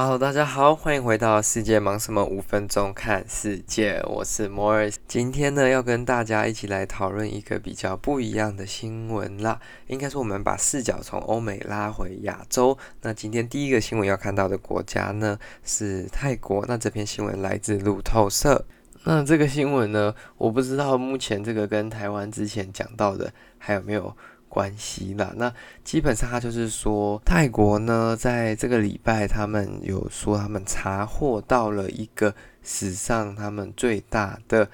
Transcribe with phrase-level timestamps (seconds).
[0.00, 2.24] 好，大家好，欢迎回到世界忙什么？
[2.24, 4.94] 五分钟看世界，我是 Morris。
[5.08, 9.58] 今天呢，要跟大家一起来讨论一个比较不一样的新闻啦。
[9.88, 12.78] 应该说，我们把视角从欧美拉回亚洲。
[13.02, 16.64] 那今天第一个新闻要看到的国家呢，是泰国。
[16.68, 18.66] 那这篇新闻来自路透社。
[19.02, 24.16] 那这个新闻呢，我不知道目前这个跟台湾之前讲到的还有没有
[24.48, 25.52] 关系啦，那
[25.84, 34.68] 基本上他就是说，泰国呢，在这个礼拜，他们有说他们查获到了一个史上他们最大的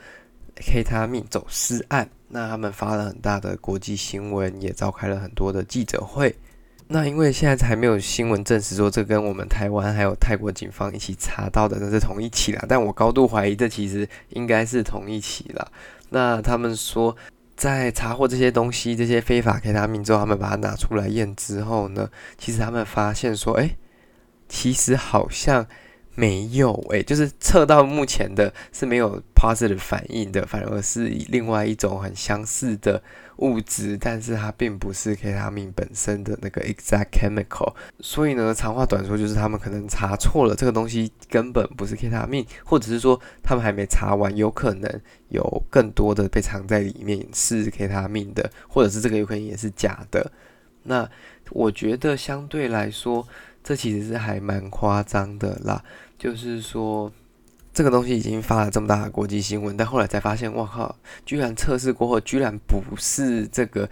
[0.56, 2.09] K 他命走私案。
[2.28, 6.34] 那他们发了很大的国际新闻，也召开了很多的记者会。
[6.88, 15.66] 那因为现在还没有新闻证实说这跟我们台湾还有泰国警方一起查到的那是同一起啦，但我高度怀疑这其实应该是同一起啦。
[16.11, 17.16] 那他们说。
[17.56, 23.77] 在查获这些东西，这些非法 K 他命之后，他们把它拿出来验之后呢，其实他们发现说，哎，
[24.48, 25.66] 其实好像
[26.15, 33.03] 没有，哎，就是测到目前的是没有 positive 反应的，反而是另外一种很相似的。
[33.39, 50.31] 物质，但是它并不是 K 他命本身的那个 exact chemical，所以呢，长话短说就是他们可能查错了，这个东西根本不是 K 他命，或者是说他们还没查完，有可能有更多的被藏在里面是 K 他命的，或者是这个有可能也是假的。
[50.85, 51.11] 那
[51.51, 53.27] 我觉得相对来说，
[53.65, 55.83] 这其实是还蛮夸张的啦，
[56.17, 57.11] 就是说。
[57.73, 60.95] 这个东西已经发了这么大的国际新闻，但后来才发现，我靠！
[61.27, 63.91] 居然测试过后，居然不是这个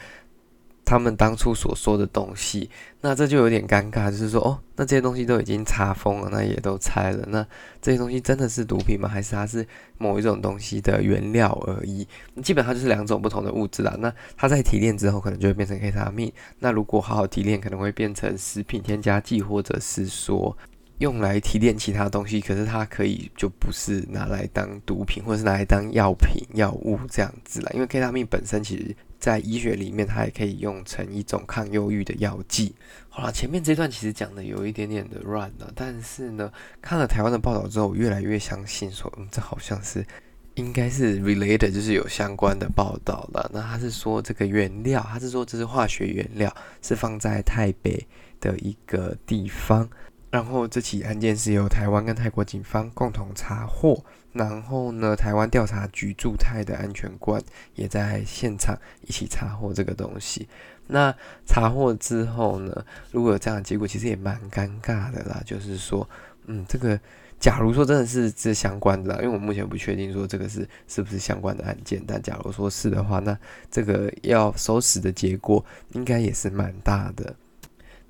[0.84, 2.69] 他们当初所说的东西，
[3.00, 7.47] 那这就有点尴尬，就是说，哦，那这些东西都已经查封了，那也都拆了，那
[7.80, 9.08] 这些东西真的是毒品吗？
[9.08, 9.66] 还是它是
[9.98, 12.06] 某一种东西的原料而已？
[12.42, 13.94] 基本上就是两种不同的物质啦。
[13.98, 16.33] 那它在提炼之后，可能就会变成 K 他命。
[16.58, 20.56] 那如果好好提炼，可能会变成食品添加剂，或者是说。
[21.03, 27.71] 用来提炼其他东西，可是它可以就不是拿来当毒品，或者是拿来当药品、药物这样子啦。
[27.75, 32.72] 因为 K 他命本身其实在医学里面，它也可以用成一种抗忧郁的药剂。
[33.09, 40.06] 好了，前面这段其实讲的有一点点的乱了，但是呢，看了台湾的报道之后，我越来越相信说，嗯，这好像是
[40.55, 43.50] 应该是 related，就是有相关的报道了。
[43.53, 48.06] 那他是说这个原料，他是说这是化学原料，是放在台北
[48.41, 49.88] 的一个地方。
[50.32, 57.43] 然后这起案件是由台湾跟泰国警方共同查获，然后呢，台湾调查局驻泰的安全官
[57.75, 60.48] 也在现场一起查获这个东西。
[60.87, 65.43] 那查获之后呢，如果有这样的结果，其实也蛮尴尬的啦。
[65.44, 66.09] 就是说，
[66.47, 66.99] 嗯，这个
[67.38, 73.38] 假如说真的是这相关的啦，因为我目前不确定说这个是是不是相关的案件，但假如说是的话，那
[73.70, 77.37] 这个要收拾的结果应该也是蛮大的。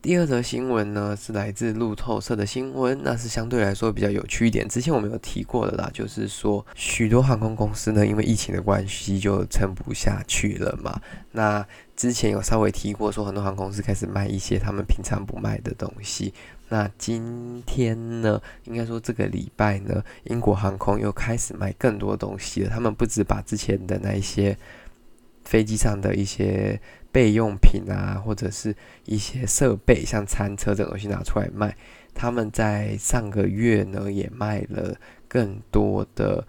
[0.02, 4.68] 第二则新闻呢，是来自路透社的新闻，那是相对来说比较有趣一点。
[4.68, 11.00] 之前我们有提过的啦，就是说许多航空公司呢，因为疫情的关系就撑不下去了嘛。
[11.30, 11.64] 那
[11.94, 16.34] 之前有稍微提过，说很多航空公司开始卖一些他们平常不卖的东西。
[16.68, 22.68] 那今天呢，应该说这个礼拜呢，英国航空又开始卖更多东西了。
[22.68, 24.58] 他们不止把之前的那一些
[25.44, 26.80] 飞机上的一些
[27.12, 28.74] 备用品啊，或者是
[29.04, 31.76] 一些设备，像餐车这种东西拿出来卖。
[32.14, 34.96] 他们在上个月呢，也卖了
[35.28, 36.46] 更多的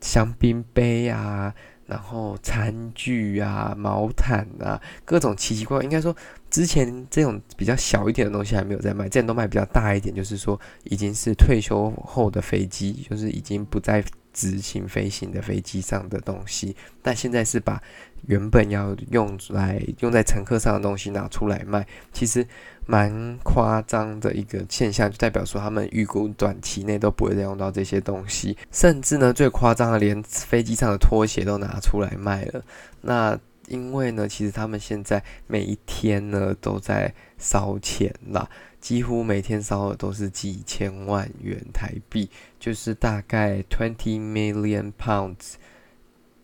[0.00, 1.54] 香槟杯啊，
[1.86, 5.84] 然后餐具啊、毛毯啊，各种奇奇怪怪。
[5.84, 6.16] 应该说，
[6.48, 14.04] 之前这种比较小一点的东西还没有在卖，这样都卖比较大一点，就是说已经是退休后的飞机，就是已经不再。
[14.32, 17.82] 执行飞行的飞机上的东西，但现在是把
[18.26, 22.46] 原本要用来用在乘客上的东西拿出来卖，其实
[22.86, 32.62] 蛮夸张的一个现象，就代表说他们预估短期内都不会再用到这些东西，甚至呢最夸张的，连飞机上的拖鞋都拿出来卖了。
[33.00, 33.38] 那
[33.70, 38.50] 因为呢，其实他们现在每一天呢都在烧钱啦。
[38.80, 42.28] 几乎每天烧的都是几千万元台币，
[42.58, 45.54] 就是大概 twenty million pounds，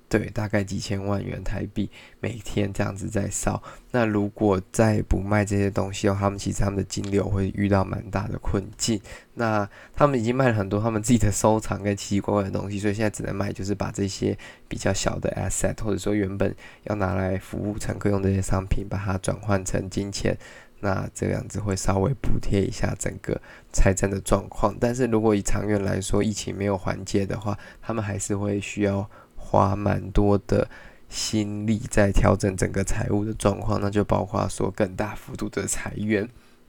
[0.09, 3.61] 对，大概几千万元台币，每天这样子在烧。
[3.91, 9.01] 那如果再不卖这些东西的话，他们其实他们的金流会遇到蛮大的困境。
[9.35, 14.39] 那他们已经卖了很多他们自己的收藏跟奇奇怪怪的东西，所以现在只能卖，就是把这些
[14.69, 16.55] 比较小的 asset，或者说原本
[16.85, 20.37] 要拿来服务乘客用这些商品，把它转换成金钱。
[20.79, 23.41] 那这样子会稍微补贴一下整个
[23.73, 29.11] 财政的状况，但是如果以长远来说，疫情没有缓解的话，他们还是会需要
[29.47, 30.69] 花蛮多的
[31.09, 36.29] 心力在调整整个财务的状况，那就包括说更大幅度的裁员。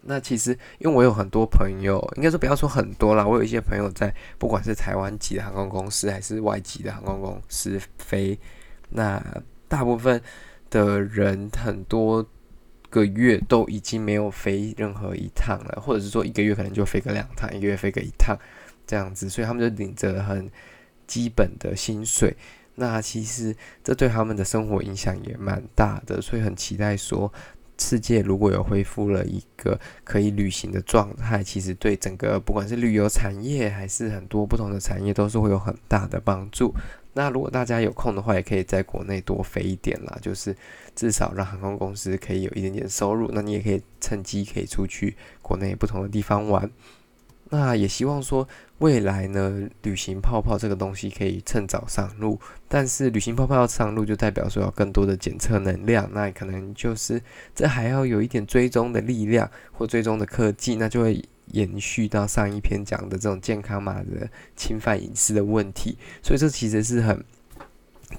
[0.10, 8.38] 那其实因为我有很多朋友，应该说不要说很多啦，我有一些朋友在不管是台湾籍的航空公司还是外籍的航空公司飞，
[8.90, 9.22] 那
[9.68, 10.22] 大部分
[10.70, 12.26] 的人很多
[12.90, 18.38] 个月都已经没有飞任何一趟了，或者是说一个月可能就飞个两趟，一个月飞个一趟
[18.86, 20.50] 这样子，所以他们就领着很
[21.06, 22.34] 基本的薪水。
[22.80, 27.34] 那其实这对他们的生活影响也蛮大的，所以很期待说，
[27.80, 36.72] 世界如果有恢复了一个可以旅行的状态，其实对整个不管是旅游产业还是很多不同的产业都是会有很大的帮助。
[37.14, 40.56] 那如果大家有空的话，也可以在国内多飞一点啦，就是
[40.96, 43.32] 至少让航空公司可以有一点点收入。
[43.34, 46.70] 那你也可以趁机可以出去国内不同的地方玩。
[47.50, 48.48] 那也希望说
[48.80, 52.40] 未来呢，旅行泡泡这个东西可以趁早上路。
[52.68, 57.22] 但是旅行泡泡要上路，就代表说要更多的检测能量，那可能就是
[57.56, 61.24] 这还要有一点追踪的力量或追踪的科技，那就会。
[61.54, 67.24] 延续到上一篇讲的这种健康码的侵犯隐私的问题，所以这其实是很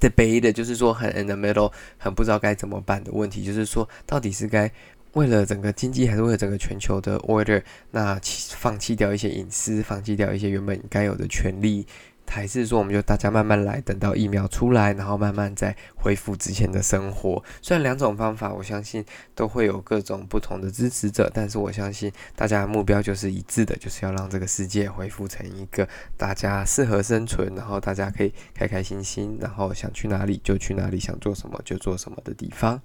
[0.01, 4.73] debate 的，就是说很 in the middle，很不知道该怎么办的问题，就是说到底是该
[5.19, 7.61] 为了整个经济，还是为了整个全球的 order，
[7.91, 8.21] 那
[8.55, 11.85] 放弃掉一些隐私，放弃掉一些原本该有的权利。
[12.31, 17.43] 还是说，我们就大家慢慢来，等到疫苗出来，然后慢慢再恢复之前的生活。
[17.63, 19.03] 虽然两种方法，我相信
[19.35, 25.89] 都会有各种不同的支持者，但是我相信大家的目标就是一致的，就是要让这个世界恢复成一个
[26.19, 32.79] 大家适合生存，然后大家可以开开心心，然后想去哪里就去哪里，想做什么就做什么的地方。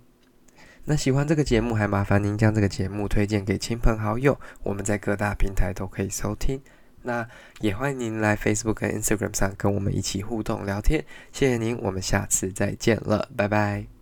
[0.85, 6.62] 那喜欢这个节目，还麻烦您将这个节目推荐给亲朋好友，我们在各大平台都可以收听。
[7.03, 7.27] 那
[7.59, 13.93] 也欢迎您来 Facebook 跟 Instagram 上跟我们一起互动聊天，谢谢您，我们下次再见了，拜拜。